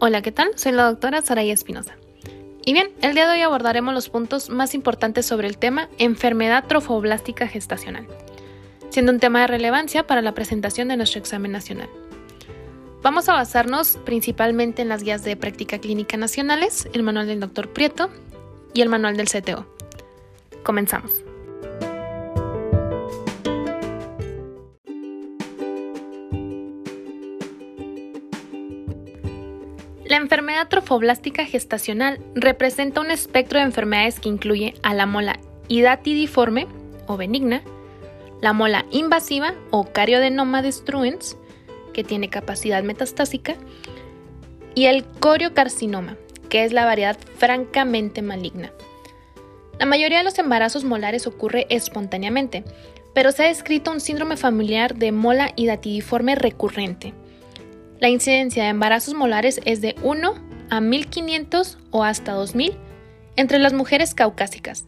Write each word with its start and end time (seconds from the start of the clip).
Hola, 0.00 0.22
¿qué 0.22 0.30
tal? 0.30 0.50
Soy 0.54 0.70
la 0.70 0.84
doctora 0.84 1.22
Saraya 1.22 1.52
Espinosa. 1.52 1.96
Y 2.64 2.72
bien, 2.72 2.90
el 3.02 3.14
día 3.14 3.26
de 3.26 3.32
hoy 3.32 3.42
abordaremos 3.42 3.92
los 3.92 4.08
puntos 4.08 4.48
más 4.48 4.74
importantes 4.74 5.26
sobre 5.26 5.48
el 5.48 5.58
tema 5.58 5.88
enfermedad 5.98 6.66
trofoblástica 6.68 7.48
gestacional, 7.48 8.06
siendo 8.90 9.10
un 9.10 9.18
tema 9.18 9.40
de 9.40 9.48
relevancia 9.48 10.06
para 10.06 10.22
la 10.22 10.34
presentación 10.34 10.86
de 10.86 10.96
nuestro 10.96 11.18
examen 11.18 11.50
nacional. 11.50 11.88
Vamos 13.02 13.28
a 13.28 13.32
basarnos 13.32 13.98
principalmente 14.04 14.82
en 14.82 14.88
las 14.88 15.02
guías 15.02 15.24
de 15.24 15.36
práctica 15.36 15.80
clínica 15.80 16.16
nacionales, 16.16 16.88
el 16.92 17.02
manual 17.02 17.26
del 17.26 17.40
doctor 17.40 17.72
Prieto 17.72 18.08
y 18.74 18.82
el 18.82 18.88
manual 18.88 19.16
del 19.16 19.28
CTO. 19.28 19.66
Comenzamos. 20.62 21.24
Enfermedad 30.18 30.68
trofoblástica 30.68 31.44
gestacional 31.44 32.20
representa 32.34 33.00
un 33.00 33.10
espectro 33.10 33.58
de 33.58 33.64
enfermedades 33.64 34.20
que 34.20 34.28
incluye 34.28 34.74
a 34.82 34.94
la 34.94 35.06
mola 35.06 35.38
hidatidiforme 35.68 36.66
o 37.06 37.16
benigna, 37.16 37.62
la 38.40 38.52
mola 38.52 38.84
invasiva 38.90 39.54
o 39.70 39.92
cariodenoma 39.92 40.62
destruens, 40.62 41.36
que 41.92 42.04
tiene 42.04 42.30
capacidad 42.30 42.82
metastásica, 42.82 43.56
y 44.74 44.86
el 44.86 45.04
coriocarcinoma, 45.04 46.16
que 46.48 46.64
es 46.64 46.72
la 46.72 46.84
variedad 46.84 47.18
francamente 47.36 48.22
maligna. 48.22 48.72
La 49.78 49.86
mayoría 49.86 50.18
de 50.18 50.24
los 50.24 50.38
embarazos 50.38 50.84
molares 50.84 51.26
ocurre 51.26 51.66
espontáneamente, 51.70 52.64
pero 53.14 53.32
se 53.32 53.44
ha 53.44 53.48
descrito 53.48 53.90
un 53.90 54.00
síndrome 54.00 54.36
familiar 54.36 54.94
de 54.94 55.12
mola 55.12 55.52
hidatidiforme 55.56 56.34
recurrente 56.34 57.14
la 58.00 58.08
incidencia 58.08 58.64
de 58.64 58.68
embarazos 58.70 59.14
molares 59.14 59.60
es 59.64 59.80
de 59.80 59.96
1 60.02 60.34
a 60.70 60.80
1500 60.80 61.78
o 61.90 62.04
hasta 62.04 62.32
2000 62.32 62.76
entre 63.36 63.58
las 63.58 63.72
mujeres 63.72 64.14
caucásicas, 64.14 64.84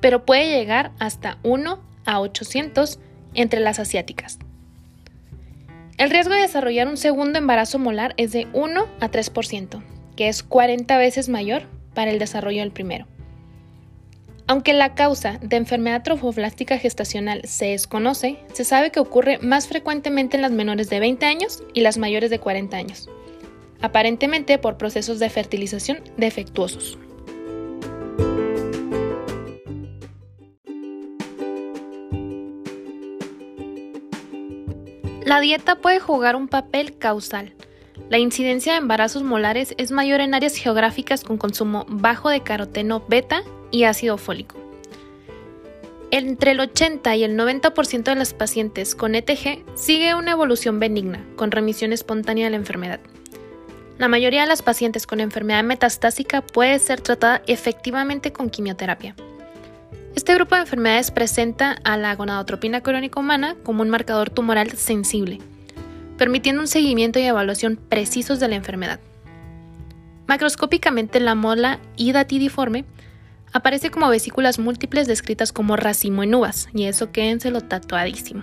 pero 0.00 0.24
puede 0.24 0.48
llegar 0.48 0.92
hasta 0.98 1.38
1 1.42 1.80
a 2.04 2.20
800 2.20 2.98
entre 3.34 3.60
las 3.60 3.78
asiáticas. 3.78 4.38
El 5.96 6.10
riesgo 6.10 6.34
de 6.34 6.40
desarrollar 6.40 6.88
un 6.88 6.96
segundo 6.96 7.38
embarazo 7.38 7.78
molar 7.78 8.14
es 8.16 8.32
de 8.32 8.48
1 8.52 8.86
a 9.00 9.10
3%, 9.10 9.82
que 10.16 10.28
es 10.28 10.42
40 10.42 10.96
veces 10.98 11.28
mayor 11.28 11.62
para 11.94 12.10
el 12.10 12.18
desarrollo 12.18 12.60
del 12.60 12.72
primero. 12.72 13.06
Aunque 14.46 14.74
la 14.74 14.94
causa 14.94 15.38
de 15.40 15.56
enfermedad 15.56 16.02
trofoblástica 16.02 16.76
gestacional 16.76 17.40
se 17.44 17.66
desconoce, 17.66 18.38
se 18.52 18.64
sabe 18.64 18.90
que 18.90 19.00
ocurre 19.00 19.38
más 19.38 19.68
frecuentemente 19.68 20.36
en 20.36 20.42
las 20.42 20.52
menores 20.52 20.90
de 20.90 21.00
20 21.00 21.24
años 21.24 21.62
y 21.72 21.80
las 21.80 21.96
mayores 21.96 22.28
de 22.28 22.38
40 22.38 22.76
años, 22.76 23.08
aparentemente 23.80 24.58
por 24.58 24.76
procesos 24.76 25.18
de 25.18 25.30
fertilización 25.30 26.02
defectuosos. 26.18 26.98
La 35.24 35.40
dieta 35.40 35.76
puede 35.76 36.00
jugar 36.00 36.36
un 36.36 36.48
papel 36.48 36.98
causal. 36.98 37.54
La 38.10 38.18
incidencia 38.18 38.72
de 38.72 38.78
embarazos 38.78 39.22
molares 39.22 39.74
es 39.78 39.90
mayor 39.90 40.20
en 40.20 40.34
áreas 40.34 40.56
geográficas 40.56 41.24
con 41.24 41.38
consumo 41.38 41.86
bajo 41.88 42.28
de 42.28 42.42
caroteno 42.42 43.02
beta 43.08 43.42
y 43.74 43.84
ácido 43.84 44.18
fólico. 44.18 44.56
Entre 46.12 46.52
el 46.52 46.60
80 46.60 47.16
y 47.16 47.24
el 47.24 47.36
90% 47.36 48.04
de 48.04 48.14
las 48.14 48.32
pacientes 48.32 48.94
con 48.94 49.16
ETG 49.16 49.64
sigue 49.74 50.14
una 50.14 50.30
evolución 50.30 50.78
benigna, 50.78 51.24
con 51.34 51.50
remisión 51.50 51.92
espontánea 51.92 52.44
de 52.44 52.50
la 52.50 52.56
enfermedad. 52.56 53.00
La 53.98 54.06
mayoría 54.06 54.42
de 54.42 54.46
las 54.46 54.62
pacientes 54.62 55.08
con 55.08 55.18
enfermedad 55.18 55.64
metastásica 55.64 56.40
puede 56.40 56.78
ser 56.78 57.00
tratada 57.00 57.42
efectivamente 57.48 58.32
con 58.32 58.48
quimioterapia. 58.48 59.16
Este 60.14 60.34
grupo 60.34 60.54
de 60.54 60.60
enfermedades 60.60 61.10
presenta 61.10 61.72
a 61.82 61.96
la 61.96 62.14
gonadotropina 62.14 62.80
crónica 62.80 63.18
humana 63.18 63.56
como 63.64 63.82
un 63.82 63.90
marcador 63.90 64.30
tumoral 64.30 64.70
sensible, 64.70 65.40
permitiendo 66.16 66.60
un 66.60 66.68
seguimiento 66.68 67.18
y 67.18 67.22
evaluación 67.22 67.76
precisos 67.76 68.38
de 68.38 68.46
la 68.46 68.54
enfermedad. 68.54 69.00
Macroscópicamente 70.28 71.18
la 71.18 71.34
mola 71.34 71.80
hidatidiforme 71.96 72.84
Aparece 73.54 73.92
como 73.92 74.08
vesículas 74.08 74.58
múltiples 74.58 75.06
descritas 75.06 75.52
como 75.52 75.76
racimo 75.76 76.24
en 76.24 76.34
uvas, 76.34 76.68
y 76.74 76.86
eso 76.86 77.12
quédenselo 77.12 77.60
tatuadísimo. 77.60 78.42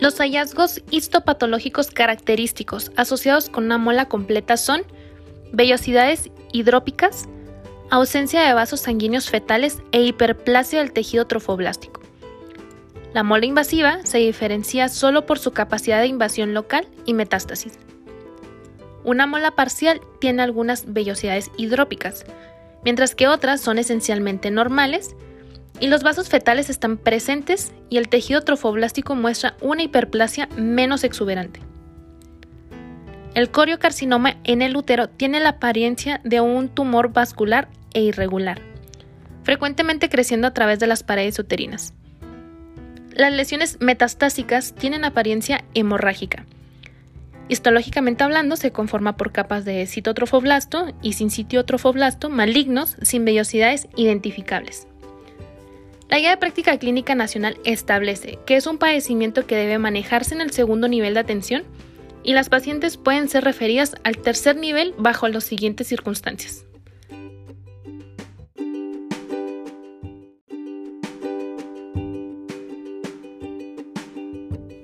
Los 0.00 0.18
hallazgos 0.18 0.82
histopatológicos 0.90 1.92
característicos 1.92 2.90
asociados 2.96 3.48
con 3.48 3.66
una 3.66 3.78
mola 3.78 4.06
completa 4.06 4.56
son 4.56 4.82
vellosidades 5.52 6.30
hidrópicas, 6.52 7.28
ausencia 7.90 8.42
de 8.42 8.54
vasos 8.54 8.80
sanguíneos 8.80 9.30
fetales 9.30 9.78
e 9.92 10.02
hiperplasia 10.02 10.80
del 10.80 10.92
tejido 10.92 11.28
trofoblástico. 11.28 11.99
La 13.12 13.24
mola 13.24 13.46
invasiva 13.46 13.98
se 14.04 14.18
diferencia 14.18 14.88
solo 14.88 15.26
por 15.26 15.38
su 15.38 15.50
capacidad 15.50 16.00
de 16.00 16.06
invasión 16.06 16.54
local 16.54 16.86
y 17.06 17.14
metástasis. 17.14 17.72
Una 19.02 19.26
mola 19.26 19.50
parcial 19.52 20.00
tiene 20.20 20.42
algunas 20.42 20.92
vellosidades 20.92 21.50
hidrópicas, 21.56 22.24
mientras 22.84 23.16
que 23.16 23.26
otras 23.26 23.60
son 23.60 23.78
esencialmente 23.78 24.50
normales 24.52 25.16
y 25.80 25.88
los 25.88 26.02
vasos 26.04 26.28
fetales 26.28 26.70
están 26.70 26.98
presentes 26.98 27.72
y 27.88 27.96
el 27.96 28.08
tejido 28.08 28.42
trofoblástico 28.42 29.16
muestra 29.16 29.56
una 29.60 29.82
hiperplasia 29.82 30.48
menos 30.56 31.02
exuberante. 31.02 31.60
El 33.34 33.50
coriocarcinoma 33.50 34.36
en 34.44 34.62
el 34.62 34.76
útero 34.76 35.08
tiene 35.08 35.40
la 35.40 35.50
apariencia 35.50 36.20
de 36.22 36.40
un 36.40 36.68
tumor 36.68 37.12
vascular 37.12 37.68
e 37.92 38.02
irregular, 38.02 38.60
frecuentemente 39.42 40.08
creciendo 40.08 40.46
a 40.46 40.54
través 40.54 40.78
de 40.78 40.86
las 40.86 41.02
paredes 41.02 41.38
uterinas. 41.38 41.94
Las 43.12 43.32
lesiones 43.32 43.78
metastásicas 43.80 44.74
tienen 44.74 45.04
apariencia 45.04 45.64
hemorrágica. 45.74 46.46
Histológicamente 47.48 48.22
hablando, 48.22 48.54
se 48.56 48.70
conforma 48.70 49.16
por 49.16 49.32
capas 49.32 49.64
de 49.64 49.84
citotrofoblasto 49.86 50.94
y 51.02 51.14
sin 51.14 51.30
citotrofoblasto 51.30 52.30
malignos 52.30 52.96
sin 53.02 53.24
vellosidades 53.24 53.88
identificables. 53.96 54.86
La 56.08 56.18
Guía 56.18 56.30
de 56.30 56.36
Práctica 56.36 56.78
Clínica 56.78 57.16
Nacional 57.16 57.58
establece 57.64 58.38
que 58.46 58.56
es 58.56 58.66
un 58.66 58.78
padecimiento 58.78 59.46
que 59.46 59.56
debe 59.56 59.78
manejarse 59.78 60.34
en 60.34 60.40
el 60.40 60.52
segundo 60.52 60.86
nivel 60.86 61.14
de 61.14 61.20
atención 61.20 61.64
y 62.22 62.34
las 62.34 62.48
pacientes 62.48 62.96
pueden 62.96 63.28
ser 63.28 63.44
referidas 63.44 63.96
al 64.04 64.18
tercer 64.18 64.56
nivel 64.56 64.94
bajo 64.98 65.26
las 65.28 65.44
siguientes 65.44 65.88
circunstancias. 65.88 66.64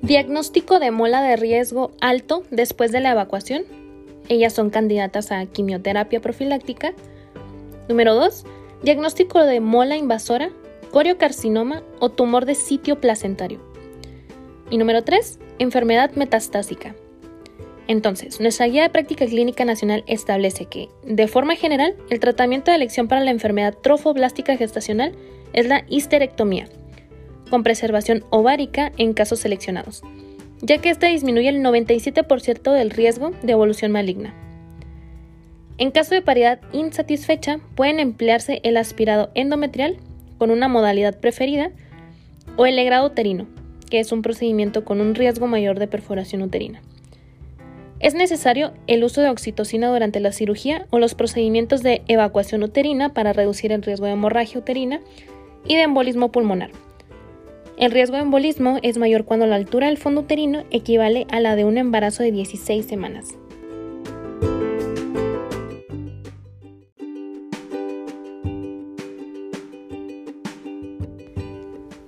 Diagnóstico 0.07 0.79
de 0.79 0.93
mola 0.93 1.21
de 1.21 1.35
riesgo 1.35 1.91
alto 2.01 2.45
después 2.53 2.93
de 2.93 3.01
la 3.01 3.11
evacuación. 3.11 3.65
Ellas 4.29 4.53
son 4.53 4.71
candidatas 4.71 5.33
a 5.33 5.45
quimioterapia 5.47 6.21
profiláctica. 6.21 6.95
Número 7.89 8.15
2. 8.15 8.45
Diagnóstico 8.85 9.41
de 9.41 9.59
mola 9.59 9.97
invasora, 9.97 10.51
coriocarcinoma 10.93 11.83
o 11.99 12.09
tumor 12.09 12.45
de 12.45 12.55
sitio 12.55 13.01
placentario. 13.01 13.59
Y 14.71 14.79
número 14.79 15.03
3. 15.03 15.41
Enfermedad 15.59 16.13
metastásica. 16.13 16.95
Entonces, 17.89 18.41
nuestra 18.41 18.69
guía 18.69 18.85
de 18.85 18.91
práctica 18.91 19.27
clínica 19.27 19.65
nacional 19.65 20.05
establece 20.07 20.67
que, 20.67 20.89
de 21.03 21.27
forma 21.27 21.57
general, 21.57 21.97
el 22.11 22.21
tratamiento 22.21 22.71
de 22.71 22.77
elección 22.77 23.09
para 23.09 23.25
la 23.25 23.33
enfermedad 23.33 23.75
trofoblástica 23.83 24.57
gestacional 24.57 25.17
es 25.53 25.67
la 25.67 25.85
histerectomía 25.89 26.69
con 27.51 27.63
preservación 27.63 28.25
ovárica 28.31 28.93
en 28.97 29.13
casos 29.13 29.41
seleccionados, 29.41 30.03
ya 30.61 30.79
que 30.79 30.91
ésta 30.91 31.07
disminuye 31.09 31.49
el 31.49 31.63
97% 31.63 32.73
del 32.73 32.91
riesgo 32.91 33.31
de 33.43 33.53
evolución 33.53 33.93
maligna. 33.93 34.35
En 35.79 35.91
caso 35.91 36.15
de 36.15 36.23
paridad 36.23 36.61
insatisfecha, 36.73 37.61
pueden 37.75 38.01
emplearse 38.01 38.61
el 38.63 38.77
aspirado 38.77 39.31
endometrial 39.35 39.99
con 40.39 40.51
una 40.51 40.69
modalidad 40.69 41.19
preferida 41.21 41.71
o 42.57 42.67
el 42.67 42.77
legrado 42.77 43.07
uterino, 43.07 43.47
que 43.91 44.01
es 44.01 44.11
un 44.13 44.23
procedimiento 44.23 44.85
con 44.85 45.01
un 45.01 45.15
riesgo 45.15 45.47
mayor 45.47 45.79
de 45.79 45.87
perforación 45.87 46.43
uterina. 46.43 46.81
Es 47.99 48.15
necesario 48.15 48.73
el 48.87 49.05
uso 49.05 49.23
de 49.23 49.31
oxitocina 49.31 49.89
durante 49.89 50.21
la 50.21 50.33
cirugía 50.33 50.87
o 50.91 50.99
los 50.99 51.15
procedimientos 51.15 51.83
de 51.83 52.03
evacuación 52.09 52.63
uterina 52.63 53.15
para 53.15 53.33
reducir 53.33 53.73
el 53.73 53.83
riesgo 53.83 54.07
de 54.07 54.13
hemorragia 54.13 54.61
uterina 54.61 55.01
y 55.67 55.77
de 55.77 55.83
embolismo 55.83 56.31
pulmonar. 56.31 56.71
El 57.77 57.91
riesgo 57.91 58.17
de 58.17 58.23
embolismo 58.23 58.79
es 58.83 58.97
mayor 58.97 59.27
cuando 59.27 59.47
la 59.47 59.57
altura 59.57 59.89
del 59.89 59.99
fondo 59.99 60.23
uterino 60.23 60.65
equivale 60.71 61.27
a 61.31 61.41
la 61.41 61.57
de 61.57 61.67
un 61.67 61.77
embarazo 61.77 62.23
de 62.23 62.33
16 62.33 62.87
semanas. 62.87 63.37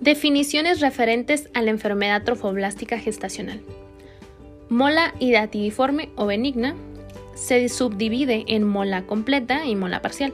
Definiciones 0.00 0.80
referentes 0.80 1.50
a 1.52 1.60
la 1.60 1.70
enfermedad 1.70 2.22
trofoblástica 2.22 2.98
gestacional. 2.98 3.60
Mola 4.70 5.14
hidatidiforme 5.18 6.08
o 6.16 6.24
benigna 6.24 6.76
se 7.34 7.68
subdivide 7.68 8.44
en 8.48 8.66
mola 8.66 9.02
completa 9.02 9.66
y 9.66 9.76
mola 9.76 10.00
parcial. 10.00 10.32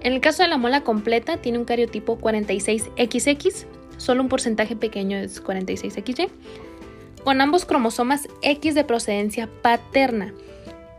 En 0.00 0.14
el 0.14 0.20
caso 0.22 0.44
de 0.44 0.48
la 0.48 0.56
mola 0.56 0.80
completa 0.80 1.36
tiene 1.36 1.58
un 1.58 1.66
cariotipo 1.66 2.18
46XX, 2.18 3.66
solo 3.96 4.22
un 4.22 4.28
porcentaje 4.28 4.76
pequeño 4.76 5.16
es 5.16 5.42
46XY, 5.42 6.28
con 7.24 7.40
ambos 7.40 7.64
cromosomas 7.64 8.28
X 8.42 8.74
de 8.74 8.84
procedencia 8.84 9.48
paterna. 9.62 10.34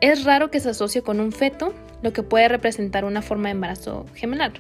Es 0.02 0.24
raro 0.24 0.52
que 0.52 0.60
se 0.60 0.70
asocie 0.70 1.02
con 1.02 1.20
un 1.20 1.32
feto, 1.32 1.74
lo 2.02 2.14
que 2.14 2.24
puede 2.24 2.48
representar 2.48 3.06
una 3.06 3.22
forma 3.22 3.50
de 3.50 3.54
embarazo 3.54 4.06
gemelar. 4.14 4.54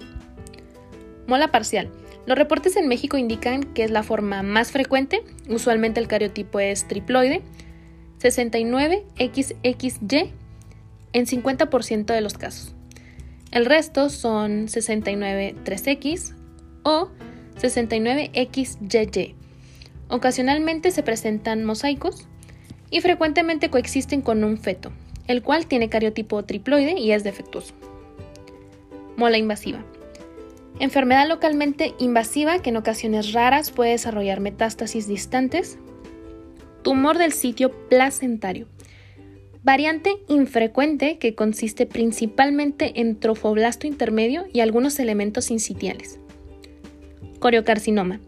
Mola 1.28 1.52
parcial. 1.52 1.90
Los 2.26 2.38
reportes 2.38 2.76
en 2.76 2.88
México 2.88 3.18
indican 3.18 3.64
que 3.64 3.84
es 3.84 3.92
la 3.92 4.04
forma 4.04 4.44
más 4.44 4.72
frecuente, 4.72 5.24
usualmente 5.50 6.00
el 6.00 6.08
cariotipo 6.08 6.60
es 6.60 6.88
triploide, 6.88 7.42
69XXY 8.20 10.32
en 11.14 11.26
50% 11.26 12.06
de 12.06 12.22
los 12.22 12.38
casos. 12.38 12.76
El 13.52 13.66
resto 13.66 14.10
son 14.10 14.68
69-3X 14.68 16.36
o 16.84 17.10
69XYY. 17.62 19.36
Ocasionalmente 20.10 20.92
se 20.92 21.04
presentan 21.04 21.66
mosaicos 21.66 22.28
y 22.90 23.02
frecuentemente 23.02 23.70
coexisten 23.70 24.22
con 24.22 24.44
un 24.44 24.58
feto, 24.58 24.92
el 25.28 25.44
cual 25.44 25.68
tiene 25.68 25.90
cariotipo 25.90 26.44
triploide 26.44 27.00
y 27.00 27.12
es 27.12 27.24
defectuoso. 27.24 27.74
Mola 29.18 29.38
invasiva. 29.38 29.84
Enfermedad 30.80 31.28
localmente 31.28 31.94
invasiva 31.98 32.62
que 32.62 32.70
en 32.70 32.78
ocasiones 32.78 33.34
raras 33.34 33.72
puede 33.72 33.92
desarrollar 33.92 34.40
metástasis 34.40 35.08
distantes. 35.08 35.80
Tumor 36.84 37.18
del 37.18 37.34
sitio 37.34 37.72
placentario. 37.90 38.68
Variante 39.64 40.12
infrecuente 40.30 41.18
que 41.18 41.36
consiste 41.36 41.88
principalmente 41.88 43.02
en 43.02 43.20
trofoblasto 43.20 43.88
intermedio 43.88 44.46
y 44.54 44.62
algunos 44.62 45.00
elementos 45.00 45.46
sincitiales. 45.46 46.20
Coriocarcinoma. 47.40 48.20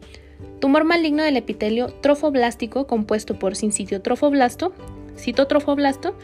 Tumor 0.60 0.84
maligno 0.84 1.24
del 1.24 1.38
epitelio 1.38 1.88
trofoblástico 1.88 2.88
compuesto 2.88 3.40
por 3.40 3.56
sincitio 3.56 4.02
trofoblasto, 4.02 4.74
citotrofoblasto 5.18 6.16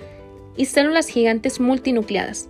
y 0.58 0.66
células 0.66 1.08
gigantes 1.08 1.60
multinucleadas. 1.60 2.50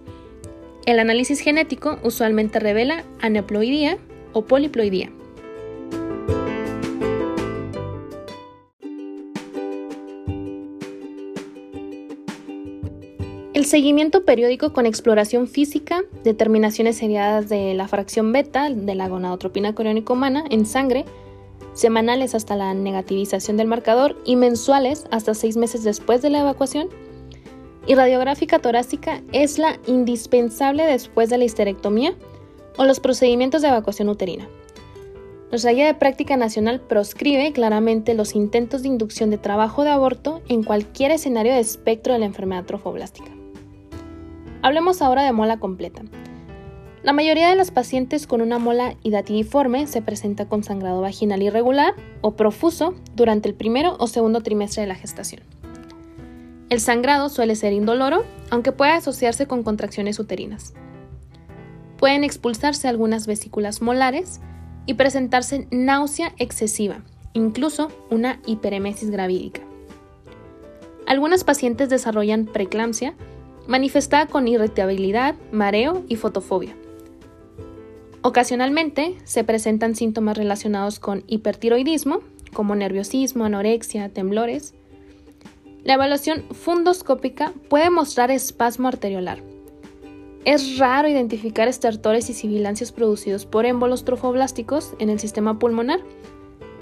El 0.86 1.00
análisis 1.00 1.40
genético 1.40 2.00
usualmente 2.04 2.60
revela 2.60 3.04
aneuploidía 3.22 3.98
o 4.34 4.46
poliploidía. 4.46 5.10
El 13.66 13.72
seguimiento 13.72 14.26
periódico 14.26 14.74
con 14.74 14.86
exploración 14.86 15.48
física, 15.48 16.04
determinaciones 16.24 16.98
seriadas 16.98 17.50
de 17.50 17.74
la 17.74 17.88
fracción 17.88 18.32
beta 18.32 18.70
de 18.70 18.94
la 18.94 19.10
gonadotropina 19.10 19.74
coriónica 19.74 20.14
humana 20.14 20.44
en 20.52 20.68
sangre, 20.68 21.04
semanales 21.74 22.36
hasta 22.36 22.56
la 22.56 22.76
negativización 22.76 23.58
del 23.58 23.66
marcador 23.66 24.22
y 24.24 24.36
mensuales 24.36 25.08
hasta 25.10 25.34
seis 25.34 25.58
meses 25.58 25.84
después 25.84 26.22
de 26.22 26.30
la 26.30 26.42
evacuación. 26.42 26.90
Y 27.88 27.96
radiográfica 27.96 28.60
torácica 28.60 29.24
es 29.32 29.58
la 29.58 29.80
indispensable 29.88 30.84
después 30.84 31.32
de 31.32 31.40
la 31.40 31.46
histerectomía 31.46 32.14
o 32.78 32.86
los 32.86 33.00
procedimientos 33.00 33.64
de 33.64 33.70
evacuación 33.70 34.10
uterina. 34.10 34.48
Nuestra 35.50 35.72
guía 35.72 35.88
de 35.88 35.96
práctica 35.96 36.38
nacional 36.38 36.82
proscribe 36.82 37.52
claramente 37.52 38.14
los 38.14 38.36
intentos 38.36 38.84
de 38.84 38.90
inducción 38.90 39.32
de 39.32 39.40
trabajo 39.40 39.84
de 39.84 39.90
aborto 39.90 40.44
en 40.50 40.62
cualquier 40.62 41.10
escenario 41.10 41.54
de 41.54 41.62
espectro 41.62 42.14
de 42.14 42.20
la 42.20 42.26
enfermedad 42.28 42.66
trofoblástica. 42.66 43.35
Hablemos 44.66 45.04
ahora 45.04 45.22
de 45.22 45.32
mola 45.32 45.58
completa. 45.58 46.02
La 47.04 47.14
mayoría 47.14 47.50
de 47.50 47.56
los 47.56 47.70
pacientes 47.70 48.26
con 48.26 48.42
una 48.42 48.58
mola 48.58 48.96
hidatidiforme 49.04 49.86
se 49.86 50.02
presenta 50.02 50.48
con 50.48 50.64
sangrado 50.64 51.02
vaginal 51.02 51.44
irregular 51.44 51.94
o 52.22 52.32
profuso 52.32 52.96
durante 53.16 53.48
el 53.48 53.54
primero 53.54 53.96
o 54.00 54.08
segundo 54.08 54.42
trimestre 54.42 54.82
de 54.82 54.88
la 54.88 54.96
gestación. 54.96 55.44
El 56.72 56.80
sangrado 56.80 57.30
suele 57.30 57.56
ser 57.56 57.74
indoloro, 57.74 58.26
aunque 58.50 58.72
puede 58.72 58.94
asociarse 58.94 59.46
con 59.46 59.62
contracciones 59.62 60.18
uterinas. 60.18 60.74
Pueden 61.98 62.24
expulsarse 62.24 62.88
algunas 62.88 63.28
vesículas 63.28 63.84
molares 63.84 64.42
y 64.88 64.96
presentarse 64.96 65.68
náusea 65.70 66.34
excesiva, 66.40 67.04
incluso 67.34 67.90
una 68.10 68.40
hiperemesis 68.48 69.12
gravídica. 69.12 69.62
Algunas 71.06 71.44
pacientes 71.44 71.90
desarrollan 71.90 72.48
preeclampsia, 72.48 73.14
manifestada 73.68 74.28
con 74.28 74.48
irritabilidad, 74.48 75.36
mareo 75.52 76.04
y 76.08 76.16
fotofobia. 76.16 76.76
Ocasionalmente 78.22 79.18
se 79.24 79.44
presentan 79.44 79.96
síntomas 79.96 80.38
relacionados 80.38 81.00
con 81.00 81.24
hipertiroidismo, 81.28 82.22
como 82.54 82.76
nerviosismo, 82.76 83.46
anorexia, 83.46 84.10
temblores. 84.10 84.74
La 85.84 85.94
evaluación 85.94 86.44
fundoscópica 86.52 87.54
puede 87.70 87.90
mostrar 87.90 88.32
espasmo 88.32 88.88
arteriolar. 88.88 89.44
Es 90.44 90.78
raro 90.78 91.08
identificar 91.08 91.68
estertores 91.68 92.30
y 92.30 92.34
sibilancias 92.34 92.92
producidos 92.92 93.46
por 93.46 93.66
émbolos 93.66 94.06
trofoblásticos 94.06 94.94
en 95.00 95.10
el 95.10 95.20
sistema 95.20 95.60
pulmonar, 95.60 96.00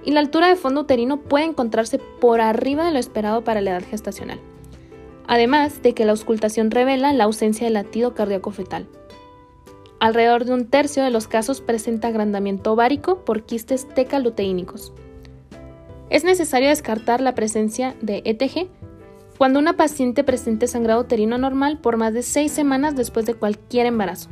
y 0.06 0.12
la 0.12 0.20
altura 0.20 0.48
de 0.48 0.58
fondo 0.58 0.82
uterino 0.82 1.22
puede 1.22 1.46
encontrarse 1.46 1.98
por 1.98 2.42
arriba 2.42 2.86
de 2.86 2.92
lo 2.92 3.00
esperado 3.00 3.44
para 3.46 3.62
la 3.62 3.72
edad 3.72 3.84
gestacional 3.90 4.40
además 5.28 5.82
de 5.82 5.94
que 5.94 6.06
la 6.06 6.12
auscultación 6.12 6.72
revela 6.72 7.14
la 7.14 7.26
ausencia 7.26 7.66
de 7.66 7.74
latido 7.74 8.14
cardíaco 8.14 8.52
fetal. 8.52 8.88
Alrededor 10.00 10.46
de 10.46 10.54
un 10.54 10.68
tercio 10.68 11.04
de 11.04 11.12
los 11.12 11.28
casos 11.28 11.62
presenta 11.62 12.10
agrandamiento 12.10 12.74
ovárico 12.74 13.24
por 13.24 13.44
quistes 13.44 13.88
tecaluteínicos. 13.88 14.94
Es 16.10 16.24
necesario 16.24 16.70
descartar 16.70 17.22
la 17.22 17.36
presencia 17.36 17.96
de 18.02 18.22
ETG 18.26 18.68
cuando 19.38 19.60
una 19.60 19.78
paciente 19.78 20.24
presente 20.24 20.68
sangrado 20.68 21.02
uterino 21.02 21.38
normal 21.38 21.80
por 21.80 21.98
más 21.98 22.14
de 22.14 22.22
seis 22.22 22.52
semanas 22.52 22.96
después 22.96 23.26
de 23.26 23.34
cualquier 23.34 23.86
embarazo. 23.86 24.30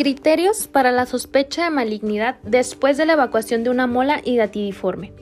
Criterios 0.00 0.66
para 0.66 0.92
la 0.92 1.04
sospecha 1.04 1.64
de 1.64 1.70
malignidad 1.70 2.38
después 2.42 2.96
de 2.96 3.04
la 3.04 3.12
evacuación 3.12 3.64
de 3.64 3.68
una 3.68 3.86
mola 3.86 4.22
hidatidiforme. 4.24 5.12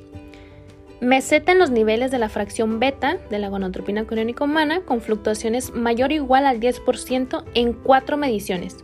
Meseta 1.00 1.50
en 1.50 1.58
los 1.58 1.72
niveles 1.72 2.12
de 2.12 2.18
la 2.18 2.28
fracción 2.28 2.78
beta 2.78 3.18
de 3.28 3.40
la 3.40 3.48
gonadotropina 3.48 4.04
coriónica 4.04 4.44
humana 4.44 4.82
con 4.82 5.00
fluctuaciones 5.00 5.74
mayor 5.74 6.10
o 6.10 6.14
igual 6.14 6.46
al 6.46 6.60
10% 6.60 7.42
en 7.54 7.72
cuatro 7.72 8.16
mediciones. 8.16 8.76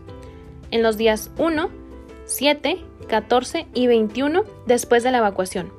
En 0.73 0.83
los 0.83 0.97
días 0.97 1.31
1, 1.39 1.71
7, 2.25 2.79
14 3.09 3.69
y 3.73 3.87
21 3.87 4.43
después 4.67 5.05
de 5.05 5.13
la 5.13 5.19
evacuación. 5.19 5.73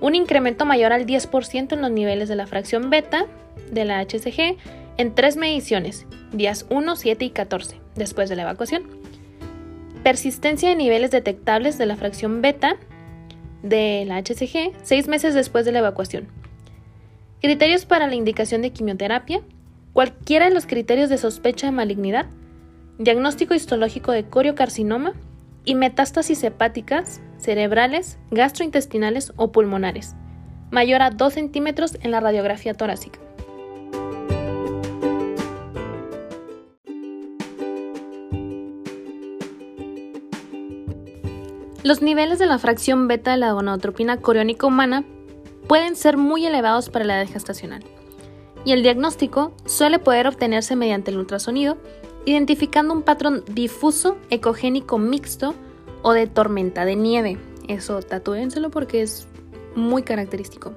Un 0.00 0.14
incremento 0.14 0.64
mayor 0.64 0.92
al 0.92 1.06
10% 1.06 1.72
en 1.72 1.82
los 1.82 1.90
niveles 1.90 2.28
de 2.28 2.36
la 2.36 2.46
fracción 2.46 2.88
beta 2.88 3.26
de 3.68 3.84
la 3.84 4.00
HCG 4.00 4.58
en 4.96 5.14
tres 5.16 5.36
mediciones, 5.36 6.06
días 6.30 6.66
1, 6.70 6.94
7 6.94 7.24
y 7.24 7.30
14 7.30 7.80
después 7.96 8.28
de 8.28 8.36
la 8.36 8.42
evacuación 8.42 8.97
Persistencia 10.02 10.68
de 10.68 10.76
niveles 10.76 11.10
detectables 11.10 11.76
de 11.76 11.86
la 11.86 11.96
fracción 11.96 12.40
beta 12.40 12.76
de 13.62 14.04
la 14.06 14.18
HCG 14.18 14.72
seis 14.82 15.08
meses 15.08 15.34
después 15.34 15.64
de 15.64 15.72
la 15.72 15.80
evacuación. 15.80 16.28
Criterios 17.40 17.84
para 17.84 18.06
la 18.06 18.14
indicación 18.14 18.62
de 18.62 18.70
quimioterapia. 18.70 19.42
Cualquiera 19.92 20.46
de 20.48 20.54
los 20.54 20.66
criterios 20.66 21.08
de 21.08 21.18
sospecha 21.18 21.66
de 21.66 21.72
malignidad. 21.72 22.26
Diagnóstico 22.98 23.54
histológico 23.54 24.12
de 24.12 24.24
coriocarcinoma 24.24 25.14
y 25.64 25.74
metástasis 25.74 26.42
hepáticas, 26.44 27.20
cerebrales, 27.36 28.18
gastrointestinales 28.30 29.32
o 29.36 29.52
pulmonares, 29.52 30.14
mayor 30.70 31.02
a 31.02 31.10
2 31.10 31.32
centímetros 31.32 31.98
en 32.02 32.10
la 32.10 32.20
radiografía 32.20 32.74
torácica. 32.74 33.20
Los 41.88 42.02
niveles 42.02 42.38
de 42.38 42.44
la 42.44 42.58
fracción 42.58 43.08
beta 43.08 43.30
de 43.30 43.38
la 43.38 43.52
gonadotropina 43.52 44.18
coriónica 44.18 44.66
humana 44.66 45.04
pueden 45.68 45.96
ser 45.96 46.18
muy 46.18 46.44
elevados 46.44 46.90
para 46.90 47.06
la 47.06 47.18
edad 47.18 47.32
gestacional, 47.32 47.82
y 48.66 48.72
el 48.72 48.82
diagnóstico 48.82 49.54
suele 49.64 49.98
poder 49.98 50.26
obtenerse 50.26 50.76
mediante 50.76 51.10
el 51.10 51.16
ultrasonido, 51.16 51.78
identificando 52.26 52.92
un 52.92 53.00
patrón 53.00 53.42
difuso 53.54 54.18
ecogénico 54.28 54.98
mixto 54.98 55.54
o 56.02 56.12
de 56.12 56.26
tormenta 56.26 56.84
de 56.84 56.94
nieve. 56.94 57.38
Eso 57.68 58.02
tatúenselo 58.02 58.70
porque 58.70 59.00
es 59.00 59.26
muy 59.74 60.02
característico. 60.02 60.74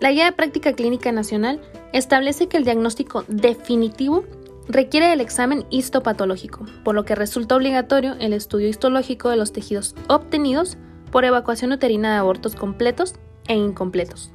La 0.00 0.12
Guía 0.12 0.26
de 0.26 0.32
Práctica 0.32 0.74
Clínica 0.74 1.12
Nacional 1.12 1.62
establece 1.94 2.46
que 2.46 2.58
el 2.58 2.64
diagnóstico 2.64 3.24
definitivo 3.26 4.26
requiere 4.68 5.12
el 5.12 5.20
examen 5.20 5.64
histopatológico, 5.70 6.66
por 6.84 6.94
lo 6.94 7.04
que 7.04 7.14
resulta 7.14 7.56
obligatorio 7.56 8.14
el 8.20 8.32
estudio 8.32 8.68
histológico 8.68 9.30
de 9.30 9.36
los 9.36 9.52
tejidos 9.52 9.94
obtenidos 10.08 10.76
por 11.10 11.24
evacuación 11.24 11.72
uterina 11.72 12.12
de 12.12 12.18
abortos 12.18 12.54
completos 12.54 13.14
e 13.48 13.54
incompletos. 13.54 14.32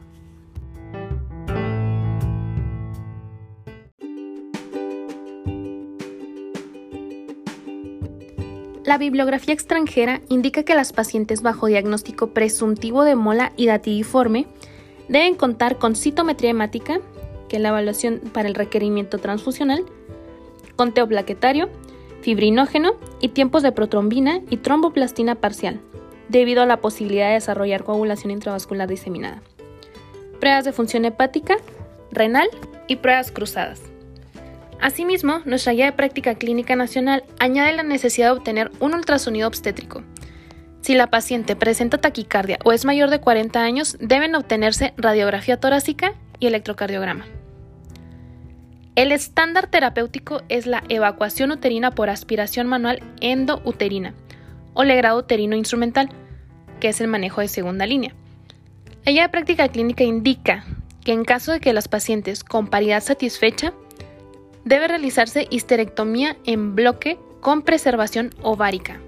La 8.86 8.98
bibliografía 8.98 9.54
extranjera 9.54 10.22
indica 10.28 10.64
que 10.64 10.76
las 10.76 10.92
pacientes 10.92 11.42
bajo 11.42 11.68
diagnóstico 11.68 12.34
presuntivo 12.34 13.06
de 13.06 13.16
mola 13.16 13.54
hidatidiforme 13.56 14.46
deben 15.08 15.36
contar 15.36 15.78
con 15.78 15.96
citometría 15.96 16.50
hemática, 16.50 17.00
que 17.48 17.56
es 17.56 17.62
la 17.62 17.70
evaluación 17.70 18.20
para 18.34 18.50
el 18.50 18.56
requerimiento 18.56 19.20
transfusional, 19.20 19.86
conteo 20.76 21.08
plaquetario, 21.08 21.70
fibrinógeno 22.22 22.96
y 23.22 23.30
tiempos 23.30 23.64
de 23.64 23.72
protrombina 23.72 24.42
y 24.50 24.58
tromboplastina 24.58 25.36
parcial, 25.36 25.80
debido 26.30 26.64
a 26.64 26.66
la 26.66 26.82
posibilidad 26.82 27.28
de 27.28 27.34
desarrollar 27.34 27.84
coagulación 27.84 28.32
intravascular 28.32 28.88
diseminada. 28.88 29.42
Pruebas 30.40 30.66
de 30.66 30.74
función 30.74 31.06
hepática, 31.06 31.58
renal 32.12 32.48
y 32.88 32.98
pruebas 32.98 33.32
cruzadas. 33.32 33.82
Asimismo, 34.80 35.42
nuestra 35.46 35.74
guía 35.74 35.86
de 35.86 35.92
práctica 35.94 36.36
clínica 36.36 36.76
nacional 36.76 37.24
añade 37.40 37.74
la 37.74 37.84
necesidad 37.84 38.28
de 38.28 38.38
obtener 38.38 38.72
un 38.80 38.94
ultrasonido 38.94 39.48
obstétrico. 39.48 40.04
Si 40.82 40.96
la 40.96 41.08
paciente 41.08 41.56
presenta 41.56 42.00
taquicardia 42.00 42.60
o 42.66 42.74
es 42.74 42.84
mayor 42.84 43.10
de 43.10 43.22
40 43.22 43.62
años, 43.62 43.96
deben 44.02 44.36
obtenerse 44.36 44.94
radiografía 44.98 45.58
torácica 45.58 46.16
y 46.40 46.48
electrocardiograma. 46.48 47.26
El 48.96 49.12
estándar 49.12 49.68
terapéutico 49.68 50.44
es 50.50 50.68
la 50.68 50.84
evacuación 50.88 51.50
uterina 51.50 51.90
por 51.92 52.12
aspiración 52.12 52.68
manual 52.68 53.02
endouterina 53.22 54.14
o 54.76 54.84
legrado 54.84 55.18
uterino 55.18 55.56
instrumental, 55.56 56.10
que 56.80 56.90
es 56.90 57.02
el 57.02 57.08
manejo 57.08 57.42
de 57.42 57.48
segunda 57.48 57.88
línea. 57.88 58.14
La 59.04 59.12
guía 59.12 59.24
de 59.24 59.30
práctica 59.30 59.68
clínica 59.70 60.04
indica 60.04 60.64
que 61.04 61.12
en 61.12 61.26
caso 61.26 61.52
de 61.54 61.60
que 61.60 61.74
las 61.74 61.88
pacientes 61.88 62.44
con 62.44 62.68
paridad 62.68 63.02
satisfecha 63.02 63.74
debe 64.64 64.88
realizarse 64.88 65.48
histerectomía 65.50 66.38
en 66.46 66.76
bloque 66.76 67.18
con 67.42 67.64
preservación 67.64 68.30
ovárica. 68.44 69.00